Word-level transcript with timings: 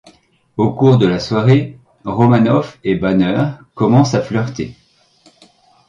Au 0.57 0.71
cours 0.73 0.97
de 0.97 1.05
la 1.05 1.19
soirée, 1.19 1.77
Romanoff 2.05 2.79
et 2.83 2.95
Banner 2.95 3.49
commencent 3.75 4.15
à 4.15 4.23
flirter. 4.23 4.75